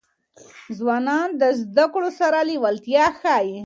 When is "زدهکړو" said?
1.61-2.09